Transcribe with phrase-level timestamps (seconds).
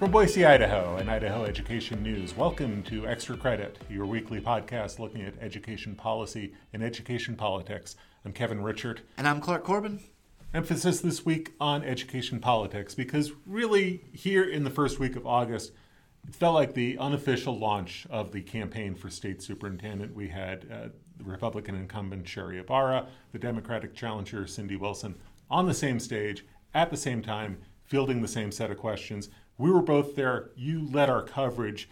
[0.00, 5.20] From Boise, Idaho, and Idaho Education News, welcome to Extra Credit, your weekly podcast looking
[5.20, 7.96] at education policy and education politics.
[8.24, 9.00] I'm Kevin Richert.
[9.18, 10.00] And I'm Clark Corbin.
[10.54, 15.72] Emphasis this week on education politics because, really, here in the first week of August,
[16.26, 20.14] it felt like the unofficial launch of the campaign for state superintendent.
[20.14, 20.88] We had uh,
[21.18, 25.14] the Republican incumbent Sherri Ybarra, the Democratic challenger Cindy Wilson
[25.50, 29.28] on the same stage at the same time, fielding the same set of questions.
[29.60, 30.48] We were both there.
[30.56, 31.86] You led our coverage.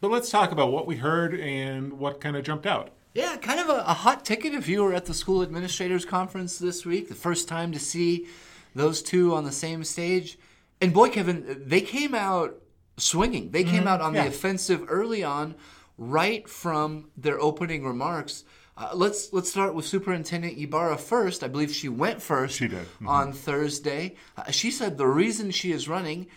[0.00, 2.90] But let's talk about what we heard and what kind of jumped out.
[3.12, 6.58] Yeah, kind of a, a, hot ticket if you were at the school administrators conference
[6.58, 8.28] this week, the first time to see
[8.76, 10.38] those two on the same stage.
[10.80, 12.62] And boy, Kevin, they came out
[12.96, 13.50] swinging.
[13.50, 13.88] They came mm-hmm.
[13.88, 14.22] out on yeah.
[14.22, 15.56] the offensive early on,
[15.96, 18.44] right from their opening remarks.
[18.76, 21.42] Uh, let's let's start with Superintendent Ybarra first.
[21.42, 22.58] I believe she went first.
[22.58, 23.08] She did mm-hmm.
[23.08, 24.14] on Thursday.
[24.36, 26.28] Uh, she said the reason she is running,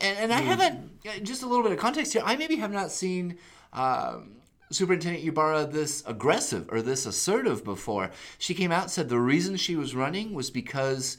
[0.00, 0.48] and, and I mm-hmm.
[0.48, 2.22] haven't uh, just a little bit of context here.
[2.24, 3.38] I maybe have not seen.
[3.72, 4.30] Um,
[4.70, 8.10] Superintendent Ybarra this aggressive or this assertive before.
[8.38, 11.18] She came out said the reason she was running was because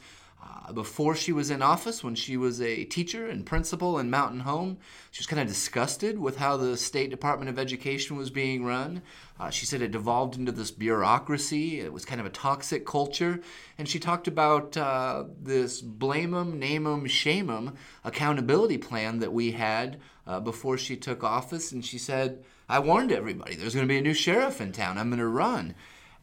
[0.74, 4.78] before she was in office, when she was a teacher and principal in Mountain Home,
[5.12, 9.02] she was kind of disgusted with how the State Department of Education was being run.
[9.40, 11.80] Uh, she said it devolved into this bureaucracy.
[11.80, 13.42] It was kind of a toxic culture.
[13.78, 19.34] And she talked about uh, this blame them, name them, shame them accountability plan that
[19.34, 21.72] we had uh, before she took office.
[21.72, 24.98] And she said, I warned everybody there's going to be a new sheriff in town.
[24.98, 25.76] I'm going to run.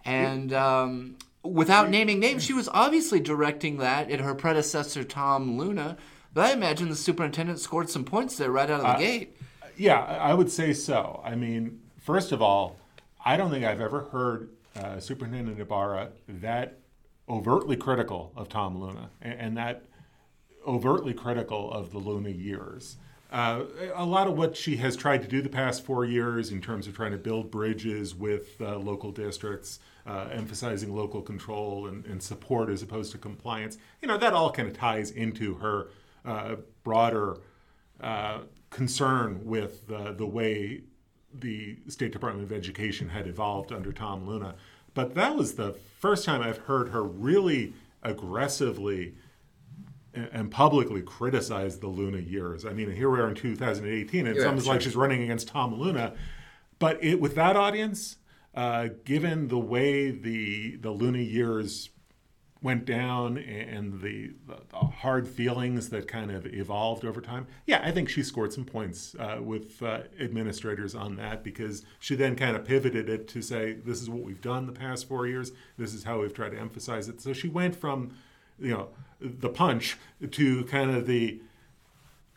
[0.04, 5.96] And um, without naming names, she was obviously directing that at her predecessor, Tom Luna.
[6.34, 9.36] But I imagine the superintendent scored some points there right out of the uh, gate.
[9.76, 11.20] Yeah, I would say so.
[11.24, 12.76] I mean, first of all,
[13.24, 16.78] I don't think I've ever heard uh, Superintendent Ybarra that
[17.28, 19.84] overtly critical of Tom Luna and, and that
[20.66, 22.96] overtly critical of the Luna years.
[23.30, 26.60] Uh, a lot of what she has tried to do the past four years in
[26.60, 32.04] terms of trying to build bridges with uh, local districts, uh, emphasizing local control and,
[32.06, 35.88] and, support as opposed to compliance, you know, that all kind of ties into her
[36.24, 37.38] uh, broader
[38.00, 40.82] uh, concern with the way
[41.32, 44.54] the State Department of Education had evolved under Tom Luna.
[44.94, 49.14] But that was the first time I've heard her really aggressively
[50.14, 52.66] and publicly criticize the Luna years.
[52.66, 54.74] I mean, here we are in 2018, and yeah, it's almost sure.
[54.74, 56.14] like she's running against Tom Luna.
[56.78, 58.16] But it, with that audience,
[58.54, 61.90] uh, given the way the the Luna years
[62.62, 67.90] went down and the, the, hard feelings that kind of evolved over time, yeah, I
[67.90, 72.54] think she scored some points uh, with uh, administrators on that because she then kind
[72.54, 75.92] of pivoted it to say, this is what we've done the past four years, this
[75.92, 77.20] is how we've tried to emphasize it.
[77.20, 78.14] So she went from,
[78.60, 78.88] you know,
[79.20, 79.96] the punch
[80.30, 81.40] to kind of the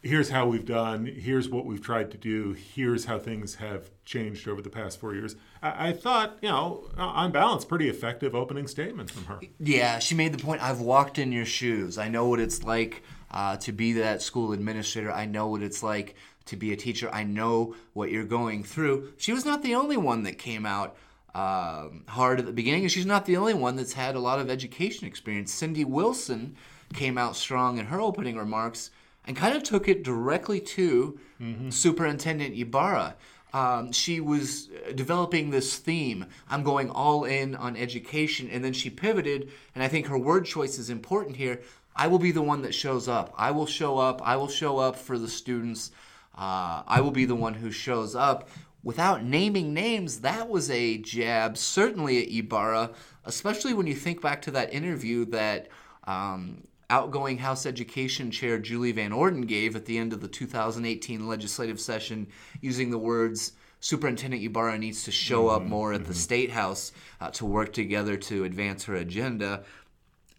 [0.06, 4.48] here's how we've done, here's what we've tried to do, here's how things have changed
[4.48, 5.36] over the past four years.
[5.64, 9.40] I, I thought, you know, on balance, pretty effective opening statement from her.
[9.60, 11.98] Yeah, she made the point I've walked in your shoes.
[11.98, 13.02] I know what it's like
[13.32, 15.12] uh, to be that school administrator.
[15.12, 17.10] I know what it's like to be a teacher.
[17.12, 19.14] I know what you're going through.
[19.18, 20.96] She was not the only one that came out.
[21.34, 24.40] Um, hard at the beginning, and she's not the only one that's had a lot
[24.40, 25.52] of education experience.
[25.52, 26.56] Cindy Wilson
[26.94, 28.90] came out strong in her opening remarks
[29.26, 31.70] and kind of took it directly to mm-hmm.
[31.70, 33.16] Superintendent Ybarra.
[33.54, 36.26] Um, she was developing this theme.
[36.50, 38.50] I'm going all in on education.
[38.50, 41.62] And then she pivoted, and I think her word choice is important here.
[41.96, 43.34] I will be the one that shows up.
[43.38, 44.22] I will show up.
[44.28, 45.92] I will show up for the students.
[46.38, 48.50] Uh, I will be the one who shows up.
[48.84, 52.92] Without naming names, that was a jab, certainly at Ybarra
[53.26, 55.68] especially when you think back to that interview that
[56.06, 61.28] um, outgoing House Education Chair Julie Van Orden gave at the end of the 2018
[61.28, 62.28] legislative session
[62.62, 65.70] using the words, Superintendent Ybarra needs to show up mm-hmm.
[65.70, 66.14] more at the mm-hmm.
[66.14, 66.92] State House
[67.22, 69.64] uh, to work together to advance her agenda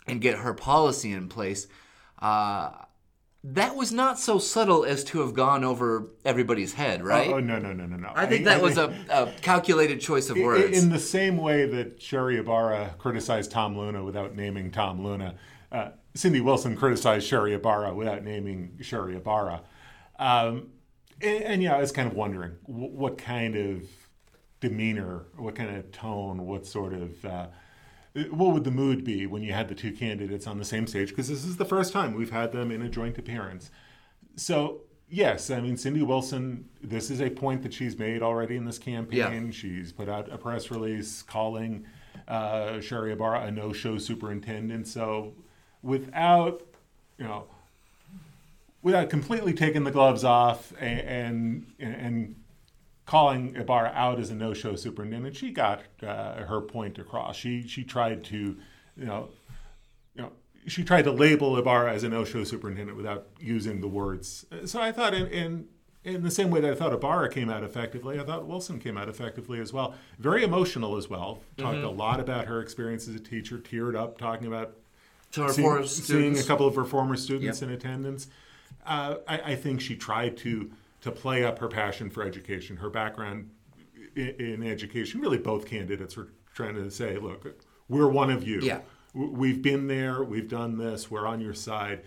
[0.07, 1.67] and get her policy in place.
[2.21, 2.71] Uh,
[3.45, 7.29] that was not so subtle as to have gone over everybody's head, right?
[7.29, 8.11] Oh, oh no, no, no, no, no.
[8.15, 10.77] I think that I, was a, a, calculated choice of words.
[10.77, 15.37] In the same way that Sherri Ybarra criticized Tom Luna without naming Tom Luna,
[15.71, 19.63] uh, Cindy Wilson criticized Sherri Ybarra without naming Sherri Ybarra.
[20.19, 20.69] Um,
[21.21, 23.83] and, and, yeah, I was kind of wondering w- what kind of
[24.61, 27.47] demeanor, what kind of tone, what sort of, uh,
[28.31, 31.11] what would the mood be when you had the two candidates on the same stage?
[31.11, 33.71] Because this is the first time we've had them in a joint appearance.
[34.37, 38.65] So, yes, I mean, Cindy Wilson, this is a point that she's made already in
[38.65, 39.47] this campaign.
[39.47, 39.51] Yeah.
[39.51, 41.85] She's put out a press release calling
[42.27, 44.89] uh, Sherri Ybarra a no show superintendent.
[44.89, 45.35] So,
[45.83, 46.63] without,
[47.19, 47.45] you know,
[48.83, 52.37] without completely taking the gloves off and and, and
[53.05, 57.37] calling Ybarra out as a no-show superintendent, she got uh, her point across.
[57.37, 58.57] She she tried to,
[58.97, 59.29] you know,
[60.15, 60.33] you know,
[60.67, 64.45] she tried to label Ybarra as a no-show superintendent without using the words.
[64.67, 65.69] So I thought in, in
[66.05, 68.97] in the same way that I thought Ybarra came out effectively, I thought Wilson came
[68.97, 69.95] out effectively as well.
[70.21, 71.41] Very emotional as well.
[71.57, 74.77] Talked a lot about her experience as a teacher, teared up talking about
[75.33, 77.69] To our seeing, seeing a couple of her former students Yep.
[77.69, 78.29] in attendance.
[78.87, 80.71] Uh, I, I think she tried to
[81.03, 83.51] to play up her passion for education, her background
[84.15, 85.21] in, in education.
[85.21, 87.47] Really, both candidates were trying to say, "Look,
[87.89, 88.61] we're one of you.
[88.61, 88.81] Yeah.
[89.13, 90.23] We've been there.
[90.25, 91.11] We've done this.
[91.11, 92.03] We're on your side."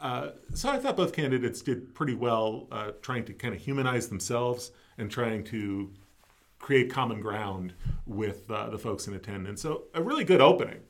[0.00, 4.08] Uh, so I thought both candidates did pretty well, uh, trying to kind of humanize
[4.08, 5.92] themselves and trying to
[6.58, 7.72] create common ground
[8.06, 9.62] with uh, the folks in attendance.
[9.62, 10.80] So a really good opening.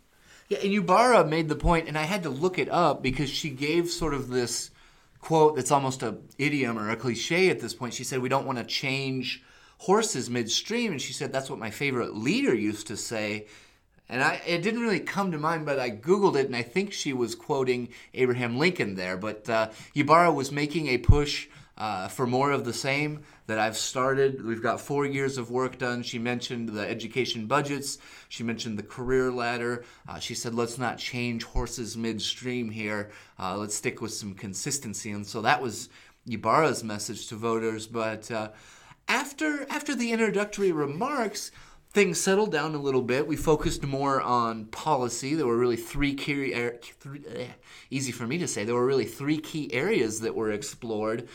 [0.52, 3.48] Yeah, and Ybarra made the point, and I had to look it up because she
[3.48, 4.70] gave sort of this
[5.18, 7.94] quote that's almost a idiom or a cliche at this point.
[7.94, 9.42] She said, "We don't want to change
[9.78, 13.46] horses midstream," and she said that's what my favorite leader used to say.
[14.10, 16.92] And I, it didn't really come to mind, but I Googled it, and I think
[16.92, 19.16] she was quoting Abraham Lincoln there.
[19.16, 23.76] But uh, Ybarra was making a push uh, for more of the same that I've
[23.76, 24.44] started.
[24.44, 26.02] We've got four years of work done.
[26.02, 27.98] She mentioned the education budgets.
[28.28, 29.84] She mentioned the career ladder.
[30.08, 33.10] Uh, she said, let's not change horses midstream here.
[33.38, 35.10] Uh, let's stick with some consistency.
[35.10, 35.88] And so that was
[36.28, 37.86] Ybarra's message to voters.
[37.86, 38.50] But uh,
[39.08, 41.50] after after the introductory remarks,
[41.92, 43.26] things settled down a little bit.
[43.26, 45.34] We focused more on policy.
[45.34, 47.46] There were really three key, er, three, eh,
[47.90, 48.64] easy for me to say.
[48.64, 51.28] There were really three key areas that were explored.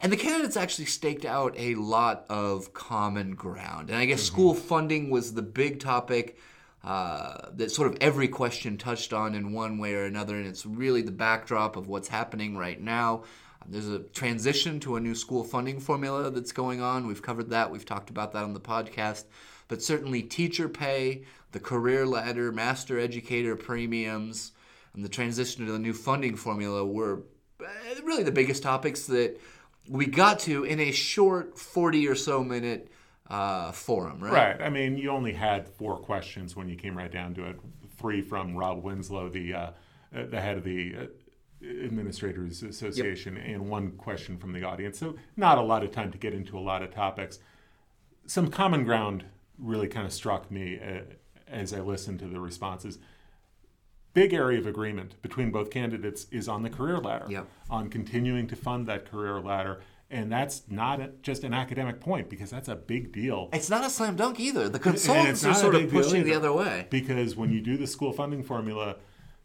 [0.00, 3.90] And the candidates actually staked out a lot of common ground.
[3.90, 6.38] And I guess school funding was the big topic
[6.82, 10.36] uh, that sort of every question touched on in one way or another.
[10.36, 13.24] And it's really the backdrop of what's happening right now.
[13.66, 17.06] There's a transition to a new school funding formula that's going on.
[17.06, 17.70] We've covered that.
[17.70, 19.24] We've talked about that on the podcast.
[19.68, 24.52] But certainly, teacher pay, the career ladder, master educator premiums,
[24.94, 27.22] and the transition to the new funding formula were
[27.60, 27.66] uh,
[28.04, 29.40] really the biggest topics that
[29.88, 32.90] we got to in a short 40 or so minute
[33.28, 34.32] uh, forum, right?
[34.32, 34.62] Right.
[34.62, 37.56] I mean, you only had four questions when you came right down to it.
[37.98, 39.70] Three from Rob Winslow, the uh,
[40.12, 41.06] the head of the uh,
[41.84, 44.98] Administrators Association, and one question from the audience.
[44.98, 47.38] So not a lot of time to get into a lot of topics.
[48.26, 49.24] Some common ground
[49.58, 51.00] really kind of struck me uh,
[51.48, 52.98] as I listened to the responses.
[54.14, 57.48] Big area of agreement between both candidates is on the career ladder, Yep.
[57.68, 59.80] on continuing to fund that career ladder.
[60.08, 63.84] And that's not a, just an academic point because that's a big deal It's not
[63.84, 64.68] a slam dunk either.
[64.68, 66.86] The consultants are sort of pushing the other way.
[66.90, 68.96] Because when you do the school funding formula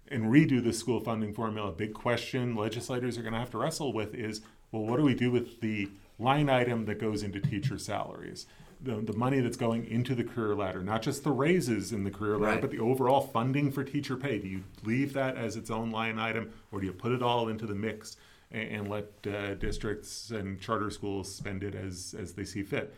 [0.10, 3.57] and redo the school funding formula, a big question legislators are going to have to
[3.57, 4.42] wrestle with is
[4.72, 5.89] well, what do we do with the
[6.19, 8.45] line item that goes into teacher salaries?
[8.81, 12.12] The, the money that's going into the career ladder, not just the raises in the
[12.12, 12.62] career ladder, Right.
[12.62, 14.40] but the overall funding for teacher pay.
[14.40, 17.50] Do you leave that as its own line item, or do you put it all
[17.50, 18.16] into the mix
[18.52, 22.94] and, and let uh, districts and charter schools spend it as, as they see fit?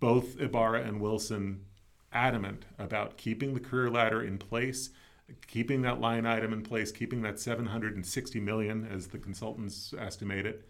[0.00, 1.60] both Ybarra and Wilson
[2.12, 4.90] adamant about keeping the career ladder in place,
[5.46, 10.68] keeping that line item in place, keeping that 760 million as the consultants estimate it,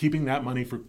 [0.00, 0.80] keeping that money for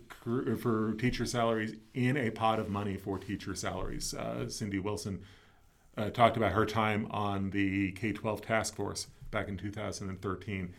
[0.57, 4.13] for teacher salaries in a pot of money for teacher salaries.
[4.13, 5.21] Uh, Cindy Wilson
[5.97, 10.73] uh, talked about her time on the K 12 task force back in 2013,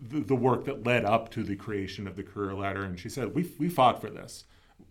[0.00, 2.84] the, the work that led up to the creation of the career ladder.
[2.84, 4.44] And she said, we, we fought for this.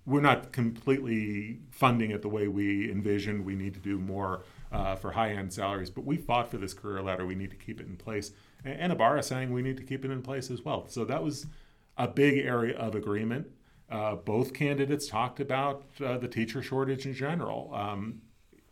[0.05, 3.43] We're not completely funding it the way we envisioned.
[3.43, 6.73] We need to do more uh, for high end salaries, but we fought for this
[6.75, 7.25] career ladder.
[7.25, 8.33] We need to keep it in place.
[8.63, 10.87] And, and Ybarra saying we need to keep it in place as well.
[10.89, 11.47] So that was
[11.97, 13.47] a big area of agreement.
[13.89, 17.71] Uh, both candidates talked about uh, the teacher shortage in general.
[17.73, 18.21] Um,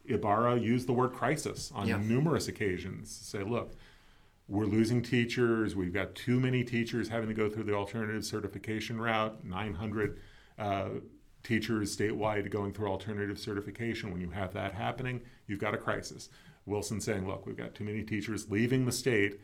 [0.07, 1.97] Ybarra used the word crisis on Yeah.
[1.97, 3.73] numerous occasions to say, look,
[4.47, 5.75] we're losing teachers.
[5.75, 9.43] We've got too many teachers having to go through the alternative certification route.
[9.43, 10.19] 900
[10.59, 10.89] uh,
[11.43, 14.11] teachers statewide going through alternative certification.
[14.11, 16.29] When you have that happening, you've got a crisis.
[16.67, 19.39] Wilson saying, look, we've got too many teachers leaving the state,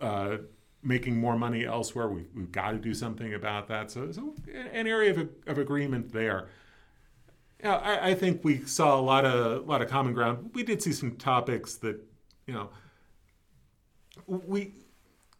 [0.00, 0.38] uh,
[0.82, 2.08] making more money elsewhere.
[2.08, 3.90] We've, we've got to do something about that.
[3.90, 6.48] So, so an area of, of agreement there.
[7.62, 10.50] Yeah, I, I think we saw a lot of a lot of common ground.
[10.54, 12.00] We did see some topics that,
[12.46, 12.70] you know,
[14.26, 14.74] we.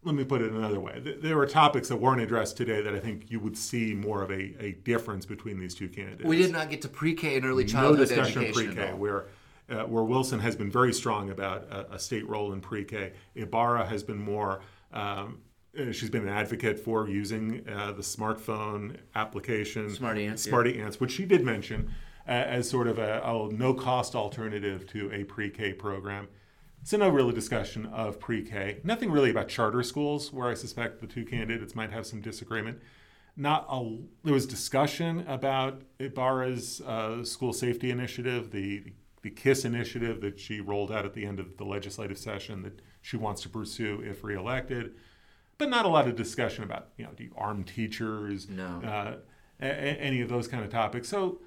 [0.05, 1.03] Let me put it another way.
[1.21, 4.31] There were topics that weren't addressed today that I think you would see more of
[4.31, 6.29] a, a difference between these two candidates.
[6.29, 8.75] We did not get to pre-K and early no childhood discussion of education.
[8.77, 9.25] pre-K, where
[9.69, 13.15] uh, where Wilson has been very strong about a, a state role in pre-K.
[13.35, 14.61] Ybarra has been more
[14.93, 15.39] um,
[15.93, 20.85] she's been an advocate for using uh, the smartphone application, Smarty Ants, yeah.
[20.85, 21.93] Ants, which she did mention
[22.27, 26.29] uh, as sort of a, a no-cost alternative to a pre-K program.
[26.83, 28.79] So no really discussion of pre-K.
[28.85, 32.81] Nothing really about charter schools, where I suspect the two candidates might have some disagreement.
[33.37, 40.21] Not a, there was discussion about Ybarra's uh, school safety initiative, the the KISS initiative
[40.21, 43.49] that she rolled out at the end of the legislative session that she wants to
[43.49, 44.93] pursue if reelected,
[45.59, 48.81] but not a lot of discussion about you know do you arm teachers, No.
[48.85, 49.17] uh,
[49.61, 51.09] a- a- any of those kind of topics.
[51.09, 51.41] So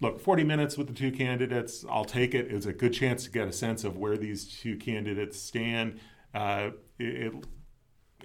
[0.00, 2.46] look, 40 minutes with the two candidates, I'll take it.
[2.50, 6.00] It was a good chance to get a sense of where these two candidates stand.
[6.34, 7.46] Uh, it, it-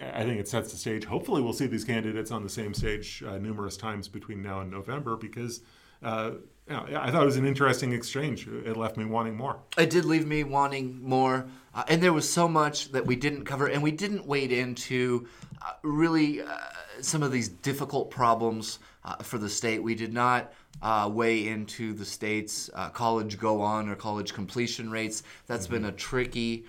[0.01, 1.05] I think it sets the stage.
[1.05, 4.71] Hopefully, we'll see these candidates on the same stage uh, numerous times between now and
[4.71, 5.61] November because
[6.01, 6.31] uh,
[6.67, 8.47] you know, I thought it was an interesting exchange.
[8.47, 9.59] It left me wanting more.
[9.77, 13.45] It did leave me wanting more, uh, and there was so much that we didn't
[13.45, 15.27] cover, and we didn't wade into
[15.61, 16.57] uh, really uh,
[17.01, 19.81] some of these difficult problems uh, for the state.
[19.81, 24.89] We did not uh, weigh into the state's uh, college go on or college completion
[24.89, 25.23] rates.
[25.47, 26.65] That's been a tricky,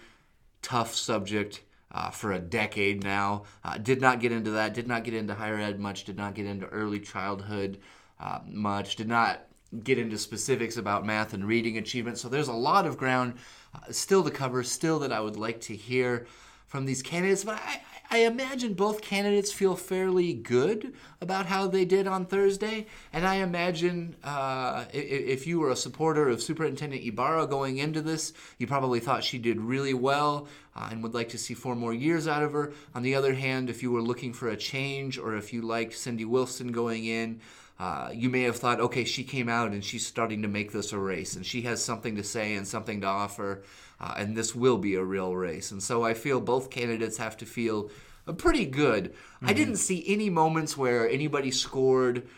[0.63, 1.63] tough subject.
[1.93, 4.75] Uh, for a decade now, uh, did not get into that.
[4.75, 6.03] Did not get into higher ed much.
[6.03, 7.79] Did not get into early childhood
[8.19, 8.97] uh, much.
[8.97, 9.47] Did not
[9.83, 12.19] get into specifics about math and reading achievement.
[12.19, 13.35] So there's a lot of ground
[13.75, 16.27] uh, still to cover, still that I would like to hear
[16.67, 17.45] from these candidates.
[17.45, 22.87] But I, I imagine both candidates feel fairly good about how they did on Thursday.
[23.13, 28.33] And I imagine uh, if you were a supporter of Superintendent Ybarra going into this,
[28.59, 31.95] you probably thought she did really well uh, and would like to see four more
[31.95, 32.73] years out of her.
[32.95, 35.95] On the other hand, if you were looking for a change or if you liked
[35.95, 37.41] Cindy Wilson going in,
[37.79, 40.93] uh, you may have thought, okay, she came out and she's starting to make this
[40.93, 43.65] a race, and she has something to say and something to offer,
[44.01, 45.73] uh, and this will be a real race.
[45.73, 47.91] And so I feel both candidates have to feel
[48.29, 49.15] uh, pretty good.
[49.43, 52.29] I didn't see any moments where anybody scored.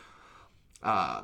[0.82, 1.22] Uh,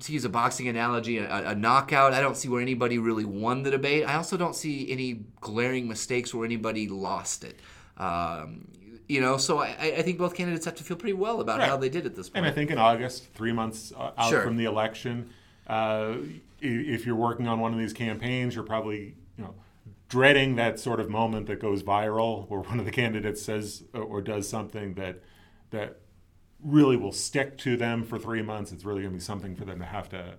[0.00, 2.12] to use a boxing analogy, a, a knockout.
[2.12, 4.04] I don't see where anybody really won the debate.
[4.04, 7.58] I also don't see any glaring mistakes where anybody lost it.
[7.96, 8.68] Um,
[9.08, 11.68] you know, so I, I think both candidates have to feel pretty well about Right.
[11.68, 12.44] how they did at this point.
[12.44, 14.42] And I think in August, three months uh, out Sure.
[14.42, 15.30] from the election,
[15.66, 16.14] uh,
[16.60, 19.54] if you're working on one of these campaigns, you're probably you know
[20.08, 24.02] dreading that sort of moment that goes viral, where one of the candidates says or-
[24.02, 25.22] or does something that
[25.70, 26.00] that
[26.64, 28.72] really will stick to them for three months.
[28.72, 30.34] It's really going to be something for them to have to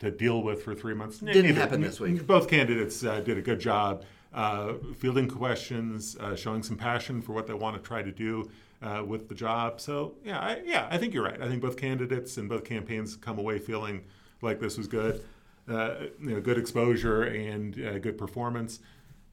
[0.00, 1.18] to deal with for three months.
[1.18, 2.26] Didn't happen this week.
[2.26, 4.04] Both candidates uh, did a good job
[4.34, 8.50] uh, fielding questions, uh, showing some passion for what they want to try to do
[8.82, 9.80] uh, with the job.
[9.80, 11.40] So yeah, I, yeah, I think you're right.
[11.40, 14.04] I think both candidates and both campaigns come away feeling
[14.42, 15.24] like this was good,
[15.68, 18.80] uh, you know, good exposure and uh, good performance.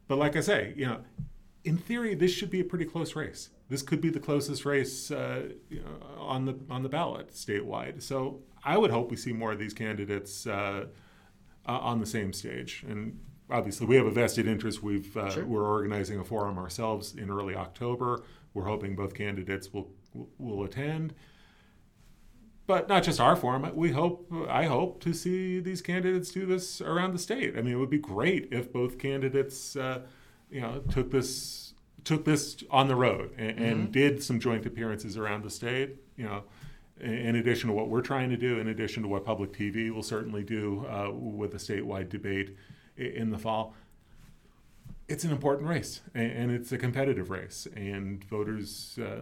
[0.08, 1.02] But like I say, you know,
[1.64, 3.50] in theory, this should be a pretty close race.
[3.70, 8.02] This could be the closest race uh, you know, on the on the ballot statewide.
[8.02, 10.86] So I would hope we see more of these candidates uh,
[11.66, 12.84] uh, on the same stage.
[12.88, 13.20] And
[13.52, 14.82] obviously, we have a vested interest.
[14.82, 15.46] We've uh, Sure.
[15.46, 18.24] we're organizing a forum ourselves in early October.
[18.54, 19.90] We're hoping both candidates will
[20.38, 21.14] will attend.
[22.68, 23.70] But not just our forum.
[23.76, 24.32] We hope.
[24.48, 27.58] I hope to see these candidates do this around the state.
[27.58, 30.02] I mean, it would be great if both candidates, uh,
[30.50, 35.18] you know, took this took this on the road and, and did some joint appearances
[35.18, 35.98] around the state.
[36.16, 36.44] You know,
[37.00, 40.04] in addition to what we're trying to do, in addition to what public TV will
[40.04, 42.56] certainly do uh, with a statewide debate
[43.02, 43.74] in the fall.
[45.08, 49.22] It's an important race, and it's a competitive race, and voters uh,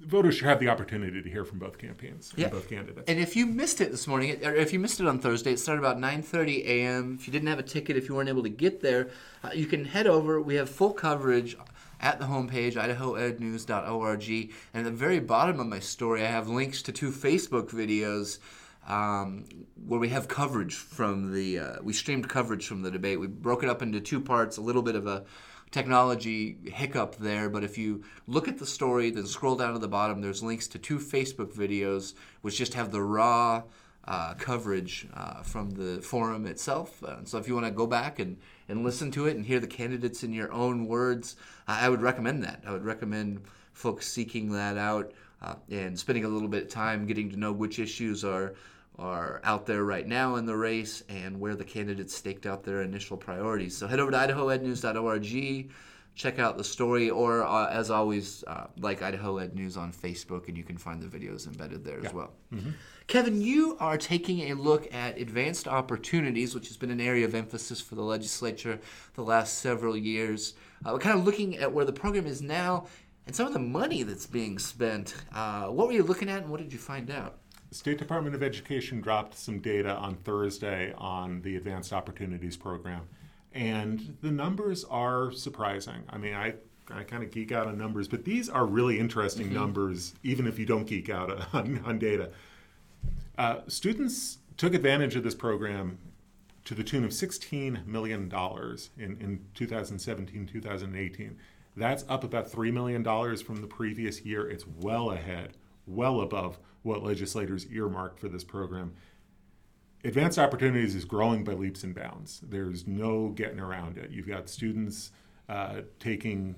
[0.00, 2.44] voters should have the opportunity to hear from both campaigns Yeah.
[2.46, 3.04] and both candidates.
[3.08, 5.58] And if you missed it this morning, or if you missed it on Thursday, it
[5.58, 7.16] started about 9:30 a.m.
[7.20, 9.10] If you didn't have a ticket, if you weren't able to get there,
[9.44, 10.40] uh, you can head over.
[10.40, 11.56] We have full coverage
[12.00, 14.30] at the homepage, idahoednews.org.
[14.74, 18.38] And at the very bottom of my story, I have links to two Facebook videos
[18.86, 19.44] um,
[19.86, 21.58] where we have coverage from the.
[21.58, 23.20] Uh, we streamed coverage from the debate.
[23.20, 24.56] We broke it up into two parts.
[24.56, 25.24] A little bit of a
[25.70, 29.88] technology hiccup there, but if you look at the story, then scroll down to the
[29.88, 32.12] bottom, there's links to two Facebook videos
[32.42, 33.62] which just have the raw
[34.04, 37.02] uh, coverage uh, from the forum itself.
[37.02, 38.36] Uh, so if you want to go back and,
[38.68, 41.36] and listen to it and hear the candidates in your own words,
[41.66, 42.62] I I would recommend that.
[42.66, 45.12] I would recommend folks seeking that out
[45.42, 48.54] uh, and spending a little bit of time getting to know which issues are
[48.98, 52.82] are out there right now in the race and where the candidates staked out their
[52.82, 53.76] initial priorities.
[53.76, 55.70] So head over to idahoednews.org,
[56.14, 60.48] check out the story, or uh, as always, uh, like Idaho Ed News on Facebook,
[60.48, 62.32] and you can find the videos embedded there as well.
[63.06, 67.34] Kevin, you are taking a look at advanced opportunities, which has been an area of
[67.34, 68.78] emphasis for the legislature
[69.14, 70.52] the last several years.
[70.84, 72.86] Uh, we're kind of looking at where the program is now
[73.26, 75.14] and some of the money that's being spent.
[75.34, 77.38] Uh, what were you looking at, and what did you find out?
[77.68, 83.02] The State Department of Education dropped some data on Thursday on the Advanced Opportunities Program,
[83.52, 86.02] and the numbers are surprising.
[86.10, 86.54] I mean, I
[86.90, 89.54] I kind of geek out on numbers, but these are really interesting mm-hmm.
[89.54, 92.30] numbers, even if you don't geek out on, on data.
[93.38, 95.98] Uh, students took advantage of this program
[96.64, 98.32] to the tune of $16 million
[98.98, 101.38] in, in 2017 2018.
[101.76, 103.02] That's up about $3 million
[103.38, 104.48] from the previous year.
[104.48, 108.92] It's well ahead, well above what legislators earmarked for this program.
[110.04, 112.40] Advanced Opportunities is growing by leaps and bounds.
[112.42, 114.10] There's no getting around it.
[114.10, 115.12] You've got students
[115.48, 116.56] uh, taking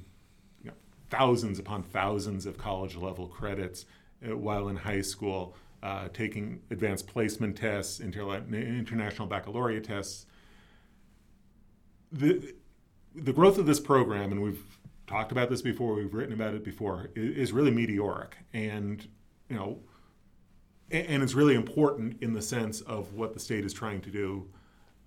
[0.62, 0.76] you know,
[1.11, 3.85] thousands upon thousands of college level credits
[4.26, 10.25] uh, while in high school, uh, taking advanced placement tests, international baccalaureate tests.
[12.11, 12.54] The,
[13.14, 14.73] the growth of this program, and we've
[15.06, 18.37] talked about this before, we've written about it before, is really meteoric.
[18.52, 19.06] And,
[19.49, 19.78] you know,
[20.90, 24.49] and it's really important in the sense of what the state is trying to do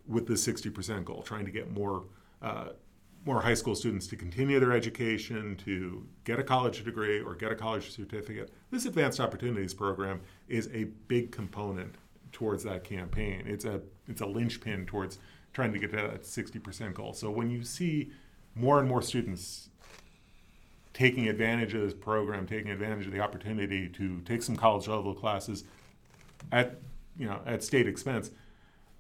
[0.07, 2.05] with the 60% goal, trying to get more
[2.41, 2.69] uh,
[3.25, 7.51] more high school students to continue their education, to get a college degree or get
[7.51, 8.53] a college certificate.
[8.71, 11.95] This Advanced Opportunities Program is a big component
[12.31, 13.43] towards that campaign.
[13.45, 15.19] It's a it's a linchpin towards
[15.53, 17.13] trying to get to that 60% goal.
[17.13, 18.11] So when you see
[18.55, 19.69] more and more students
[20.97, 25.13] taking advantage of this program, taking advantage of the opportunity to take some college level
[25.13, 25.63] classes
[26.51, 26.79] at
[27.19, 28.31] you know at state expense.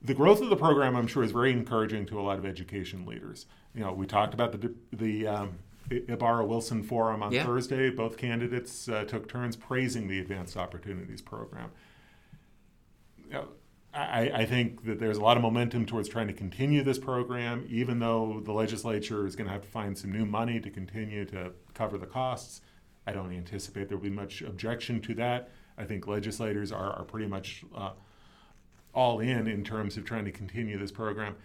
[0.03, 3.03] The growth of the program, I'm sure, is very encouraging to a lot of education
[3.07, 3.47] leaders.
[3.73, 5.57] You know, we talked about the the um,
[5.89, 7.43] Ybarra Wilson Forum on yeah.
[7.43, 7.89] Thursday.
[7.89, 11.71] Both candidates uh, took turns praising the Advanced Opportunities Program.
[13.25, 13.47] You know,
[13.97, 17.65] I, I, think that there's a lot of momentum towards trying to continue this program,
[17.67, 21.25] even though the legislature is going to have to find some new money to continue
[21.25, 22.61] to cover the costs.
[23.07, 25.49] I don't anticipate there will be much objection to that.
[25.77, 27.91] I think legislators are, are pretty much uh,
[28.93, 31.35] all in in terms of trying to continue this program.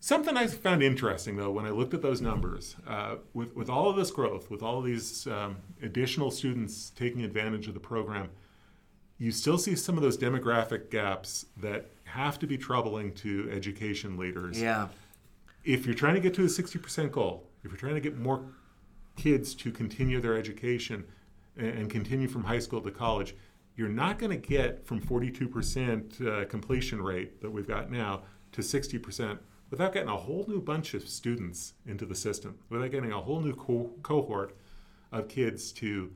[0.00, 3.90] Something I found interesting, though, when I looked at those numbers, uh, with, with all
[3.90, 8.30] of this growth, with all of these um, additional students taking advantage of the program,
[9.18, 14.16] you still see some of those demographic gaps that have to be troubling to education
[14.16, 14.60] leaders.
[14.60, 14.88] Yeah.
[15.64, 18.44] If you're trying to get to a 60% goal, if you're trying to get more
[19.16, 21.04] kids to continue their education
[21.56, 23.34] and continue from high school to college,
[23.76, 28.60] you're not going to get from 42% uh, completion rate that we've got now to
[28.60, 29.38] 60%
[29.70, 33.40] without getting a whole new bunch of students into the system, without getting a whole
[33.40, 34.56] new co- cohort
[35.12, 36.10] of kids to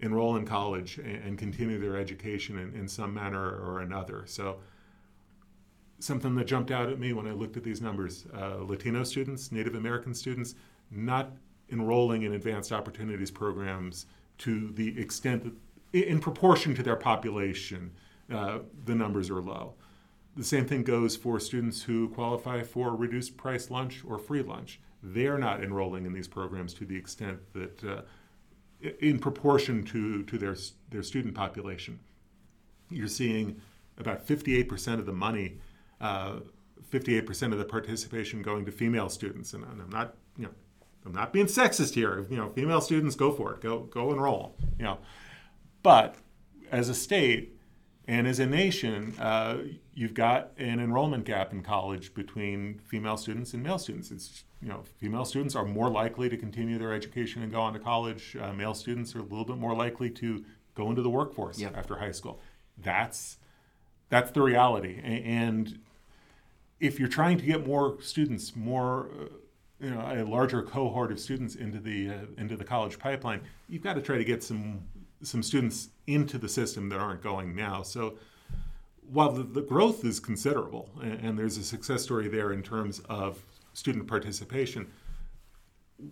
[0.00, 4.24] enroll in college and, and continue their education in, in, some manner or another.
[4.26, 4.58] So,
[5.98, 9.50] something that jumped out at me when I looked at these numbers uh, Latino students,
[9.50, 10.54] Native American students,
[10.90, 11.32] not
[11.70, 14.06] enrolling in advanced opportunities programs
[14.38, 15.52] to the extent that,
[15.92, 17.90] in proportion to their population,
[18.32, 19.74] uh, the numbers are low.
[20.36, 24.80] The same thing goes for students who qualify for reduced price lunch or free lunch.
[25.02, 28.02] They're not enrolling in these programs to the extent that uh,
[28.80, 30.56] in proportion to, to their,
[30.90, 31.98] their student population.
[32.90, 33.60] You're seeing
[33.98, 35.58] about 58% of the money,
[36.00, 36.40] uh,
[36.90, 39.54] 58% of the participation going to female students.
[39.54, 40.52] And, I'm not, you know,
[41.04, 42.26] I'm not being sexist here.
[42.28, 43.60] You know, female students, go for it.
[43.60, 44.56] Go, go enroll.
[44.78, 44.98] You know,
[45.82, 46.16] but
[46.70, 47.55] as a state
[48.08, 49.58] and as a nation, uh,
[49.94, 54.10] you've got an enrollment gap in college between female students and male students.
[54.10, 57.72] It's you know, female students are more likely to continue their education and go on
[57.74, 58.36] to college.
[58.40, 61.76] Uh, male students are a little bit more likely to go into the workforce yep.
[61.76, 62.40] after high school.
[62.78, 63.38] That's
[64.08, 65.00] that's the reality.
[65.02, 65.80] And
[66.78, 69.24] if you're trying to get more students, more uh,
[69.80, 73.82] you know, a larger cohort of students into the uh, into the college pipeline, you've
[73.82, 74.82] got to try to get some
[75.22, 77.82] some students into the system that aren't going now.
[77.82, 78.16] So
[79.08, 83.00] while the, the growth is considerable, and, and there's a success story there in terms
[83.08, 84.90] of student participation,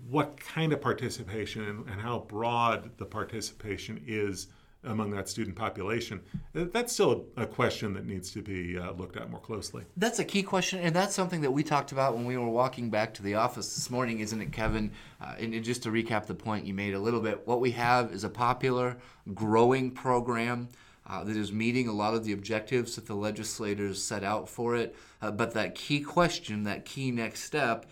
[0.08, 4.46] what kind of participation and, and, how broad the participation is
[4.84, 6.20] among that student population,
[6.52, 9.84] that's still a, question that needs to be uh, looked at more closely.
[9.96, 12.90] That's a key question, and that's something that we talked about when we were walking
[12.90, 14.90] back to the office this morning, isn't it, Kevin?
[15.20, 17.70] Uh, and, and just to recap the point you made a little bit, what we
[17.72, 18.96] have is a popular,
[19.34, 20.68] growing program
[21.06, 24.74] uh, that is meeting a lot of the objectives that the legislators set out for
[24.74, 24.96] it.
[25.20, 27.86] Uh, but that key question, that key next step,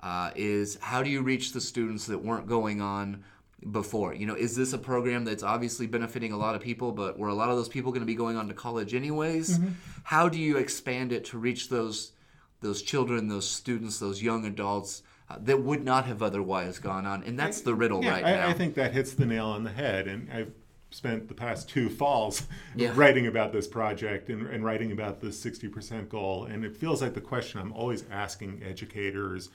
[0.00, 3.24] uh, is how do you reach the students that weren't going on
[3.70, 4.14] before?
[4.14, 7.28] You know, is this a program that's obviously benefiting a lot of people, but were
[7.28, 9.58] a lot of those people going to be going on to college anyways?
[9.58, 9.72] Mm-hmm.
[10.04, 12.12] How do you expand it to reach those
[12.60, 17.22] those children, those students, those young adults uh, that would not have otherwise gone on.
[17.24, 18.48] And that's the riddle yeah, right I, now.
[18.48, 20.06] I think that hits the nail on the head.
[20.06, 20.52] And I've
[20.90, 22.92] spent the past two falls Yeah.
[22.94, 26.44] writing about this project and, and writing about the 60% goal.
[26.44, 29.50] And it feels like the question I'm always asking educators,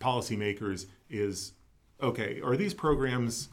[0.00, 1.52] policymakers is
[2.02, 3.48] okay, are these programs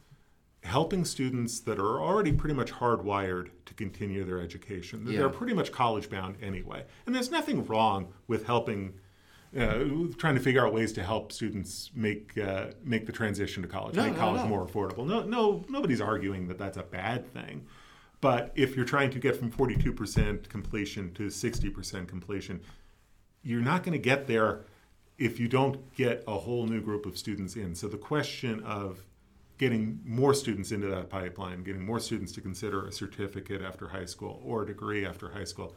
[0.64, 5.06] helping students that are already pretty much hardwired to continue their education?
[5.08, 5.20] Yeah.
[5.20, 6.86] They're pretty much college bound anyway.
[7.06, 8.94] And there's nothing wrong with helping.
[9.58, 9.86] Uh,
[10.18, 13.96] trying to figure out ways to help students make uh, make the transition to college,
[13.96, 14.48] No, make no, college no.
[14.50, 15.06] more affordable.
[15.08, 17.66] No, no, nobody's arguing that that's a bad thing.
[18.20, 22.60] But if you're trying to get from 42% completion to 60% completion,
[23.44, 24.66] you're not going to get there
[25.18, 27.76] if you don't get a whole new group of students in.
[27.76, 29.06] So the question of
[29.58, 34.06] getting more students into that pipeline, getting more students to consider a certificate after high
[34.06, 35.76] school or a degree after high school,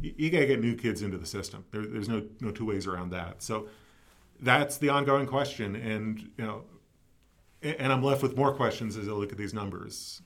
[0.00, 1.64] you, you got to get new kids into the system.
[1.70, 3.42] There, there's no no two ways around that.
[3.42, 3.68] So
[4.40, 6.64] that's the ongoing question, and you know,
[7.62, 10.22] and I'm left with more questions as I look at these numbers.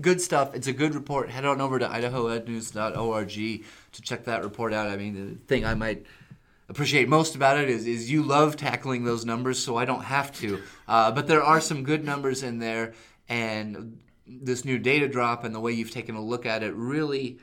[0.00, 0.54] good stuff.
[0.54, 1.30] It's a good report.
[1.30, 3.28] Head on over to idahoednews.org
[3.92, 4.88] to check that report out.
[4.88, 6.04] I mean, the thing I might
[6.68, 10.32] appreciate most about it is, is you love tackling those numbers, so I don't have
[10.40, 10.60] to.
[10.88, 12.94] Uh, but there are some good numbers in there,
[13.28, 17.38] and this new data drop and the way you've taken a look at it really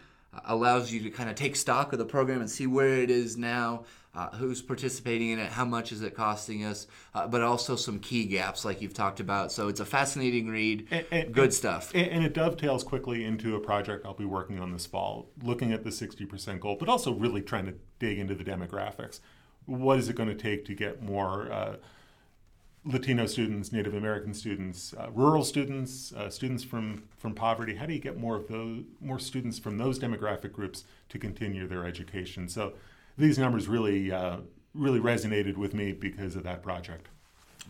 [0.45, 3.37] allows you to kind of take stock of the program and see where it is
[3.37, 3.83] now.
[4.13, 5.49] Uh, who's participating in it?
[5.49, 6.85] How much is it costing us?
[7.13, 9.53] Uh, but also some key gaps, like you've talked about.
[9.53, 10.87] So it's a fascinating read.
[10.91, 11.91] And- and- Good stuff.
[11.95, 15.71] And, and it dovetails quickly into a project I'll be working on this fall, looking
[15.71, 19.21] at the 60% goal, but also really trying to dig into the demographics.
[19.65, 21.75] What is it going to take to get more uh,
[22.83, 27.75] Latino students, Native American students, uh, rural students, uh, students from, from poverty?
[27.75, 31.65] How do you get more of those, more students from those demographic groups to continue
[31.65, 32.49] their education?
[32.49, 32.73] So
[33.17, 34.37] these numbers really, uh,
[34.73, 37.07] really resonated with me because of that project.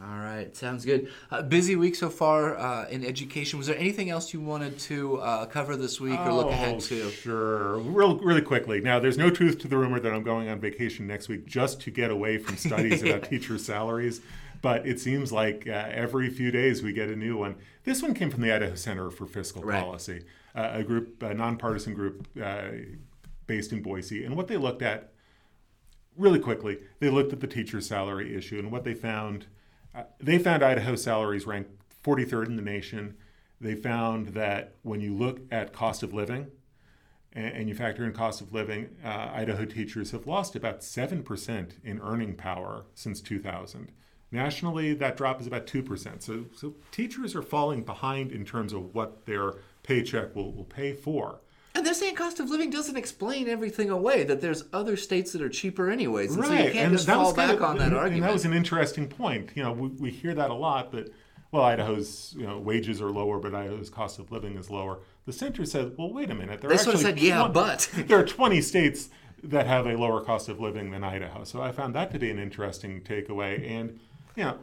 [0.01, 1.09] All right, sounds good.
[1.29, 3.59] Uh, busy week so far uh, in education.
[3.59, 6.79] Was there anything else you wanted to uh, cover this week or look ahead Oh,
[6.79, 7.09] to?
[7.11, 7.77] Sure.
[7.77, 8.81] Real, really quickly.
[8.81, 11.81] Now, there's no truth to the rumor that I'm going on vacation next week just
[11.81, 14.21] to get away from studies about teacher salaries.
[14.63, 17.55] But it seems like uh, every few days we get a new one.
[17.83, 19.83] This one came from the Idaho Center for Fiscal Right.
[19.83, 20.23] Policy,
[20.55, 22.69] uh, a group, a nonpartisan group uh,
[23.45, 24.23] based in Boise.
[24.23, 25.11] And what they looked at
[26.17, 29.47] really quickly, they looked at the teacher salary issue, and what they found,
[29.93, 31.71] uh, they found Idaho salaries ranked
[32.03, 33.15] 43rd in the nation.
[33.59, 36.47] They found that when you look at cost of living,
[37.33, 41.71] and, and you factor in cost of living, uh, Idaho teachers have lost about 7%
[41.83, 43.91] in earning power since 2000.
[44.31, 46.21] Nationally, that drop is about 2%.
[46.21, 50.93] So, so teachers are falling behind in terms of what their paycheck will, will pay
[50.93, 51.41] for.
[51.73, 54.23] And they're saying cost of living doesn't explain everything away.
[54.23, 57.27] That there's other states that are cheaper anyways, and so you can't just that was
[57.27, 58.23] fall back of- on that and- argument.
[58.23, 59.51] And that was an interesting point.
[59.55, 61.13] You know, we, we hear that a lot that,
[61.51, 64.99] well, Idaho's you know, wages are lower, but Idaho's cost of living is lower.
[65.25, 66.59] The center said, well, wait a minute.
[66.61, 67.89] There They are sort of actually said, yeah, 20 but.
[68.07, 69.09] there are 20 states
[69.43, 71.43] that have a lower cost of living than Idaho.
[71.45, 73.69] So I found that to be an interesting takeaway.
[73.69, 73.99] And,
[74.35, 74.57] you know,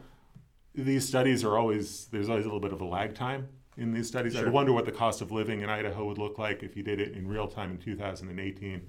[0.75, 4.07] these studies are always, there's always a little bit of a lag time in these
[4.07, 4.35] studies.
[4.35, 6.99] I wonder what the cost of living in Idaho would look like if you did
[6.99, 8.81] it in real time in 2018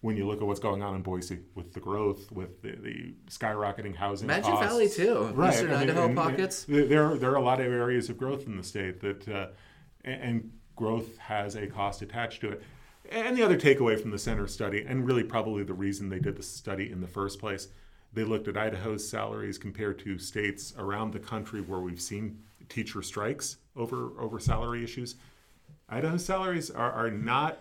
[0.00, 3.14] when you look at what's going on in Boise with the growth, with the, the
[3.30, 4.66] skyrocketing housing Magic costs.
[4.66, 5.28] Valley, too.
[5.42, 6.66] Eastern I mean, Idaho and- pockets.
[6.68, 9.46] and There, there are a lot of areas of growth in the state that, uh,
[10.04, 12.62] and growth has a cost attached to it.
[13.10, 16.36] And the other takeaway from the center study, and really probably the reason they did
[16.36, 17.68] the study in the first place,
[18.12, 23.00] they looked at Idaho's salaries compared to states around the country where we've seen teacher
[23.02, 25.16] strikes over over salary issues.
[25.88, 27.58] Idaho's salaries are, are not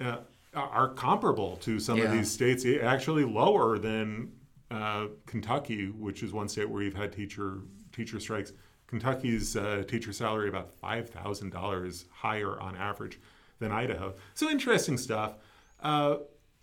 [0.00, 0.18] uh,
[0.54, 4.32] are comparable to some of these states, eh, actually lower than
[4.70, 7.60] uh, Kentucky, which is one state where we've had teacher
[7.92, 8.52] teacher strikes.
[8.86, 13.18] Kentucky's uh, teacher salary about five thousand dollars higher on average
[13.58, 14.14] than Idaho.
[14.34, 15.34] So interesting stuff.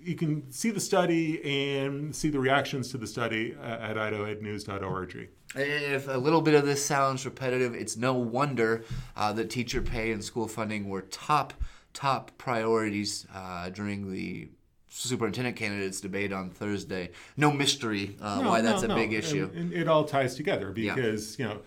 [0.02, 5.30] You can see the study and see the reactions to the study at idahoednews.org.
[5.56, 8.86] If a little bit of this sounds repetitive, it's no wonder
[9.18, 11.54] uh, that teacher pay and school funding were top
[11.92, 14.48] top priorities uh, during the
[14.90, 17.10] superintendent candidates debate on Thursday.
[17.36, 18.96] No mystery uh, No, why no, that's a no.
[18.96, 19.50] big issue.
[19.54, 20.96] And, and it all ties together Yeah.
[20.96, 21.60] because you know,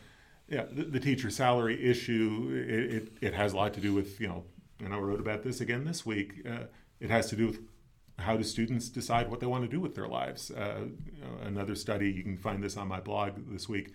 [0.48, 4.20] yeah, the, the teacher salary issue it, it, it has a lot to do with
[4.20, 4.44] you know,
[4.82, 6.46] and I wrote about this again this week.
[6.48, 6.64] Uh,
[7.00, 7.58] it has to do with
[8.22, 10.50] how do students decide what they want to do with their lives.
[10.50, 10.86] Uh,
[11.42, 13.92] another study you can find this on my blog this week,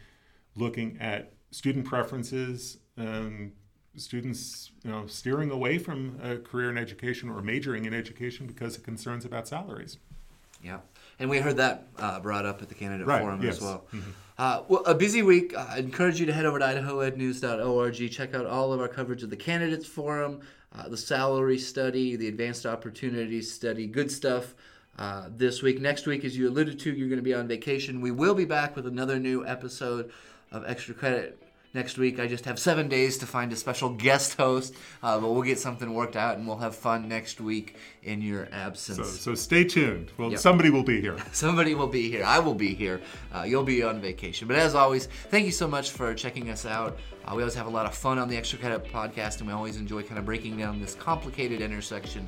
[0.55, 2.77] looking at student preferences.
[2.97, 3.53] Um,
[3.95, 8.77] students you know steering away from a career in education or majoring in education because
[8.77, 9.97] of concerns about salaries
[10.63, 10.79] Yeah.
[11.19, 13.57] And we heard that uh, brought up at the candidate Right, forum yes.
[13.57, 13.85] as well.
[14.37, 15.55] Uh, well, a busy week.
[15.57, 18.11] Uh, I encourage you to head over to idahoednews.org.
[18.11, 20.41] Check out all of our coverage of the candidates forum,
[20.77, 23.87] uh, the salary study, the advanced opportunities study.
[23.87, 24.53] Good stuff.
[24.99, 25.79] Uh, this week.
[25.79, 28.01] Next week, as you alluded to, you're going to be on vacation.
[28.01, 30.11] We will be back with another new episode
[30.51, 31.39] of Extra Credit
[31.77, 32.19] next week.
[32.19, 35.59] I just have seven days to find a special guest host, uh, but we'll get
[35.59, 38.97] something worked out and we'll have fun next week in your absence.
[38.97, 40.11] So, so stay tuned.
[40.17, 40.39] Well, Yep.
[40.39, 41.17] somebody will be here.
[41.31, 42.23] Somebody will be here.
[42.25, 42.99] I will be here.
[43.33, 44.47] Uh, you'll be on vacation.
[44.47, 46.97] But as always, thank you so much for checking us out.
[47.25, 49.53] Uh, we always have a lot of fun on the Extra Credit podcast, and we
[49.53, 52.27] always enjoy kind of breaking down this complicated intersection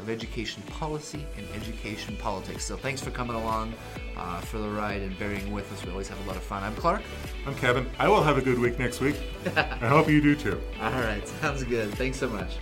[0.00, 2.64] of education policy and education politics.
[2.64, 3.74] So thanks for coming along
[4.16, 5.84] uh, for the ride and bearing with us.
[5.84, 6.62] We always have a lot of fun.
[6.62, 7.02] I'm Clark.
[7.46, 7.88] I'm Kevin.
[7.98, 9.16] I will have a good week next week.
[9.56, 10.60] I hope you do too.
[10.80, 11.92] All right, sounds good.
[11.94, 12.58] Thanks so much.